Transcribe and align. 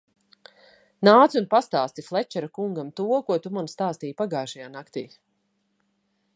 Nāc 1.07 1.35
un 1.41 1.45
pastāsti 1.51 2.05
Flečera 2.07 2.49
kungam 2.57 2.89
to, 3.01 3.07
ko 3.29 3.39
tu 3.45 3.53
man 3.59 3.71
stāstīji 3.75 4.17
pagajušā 4.23 4.71
naktī! 4.79 5.05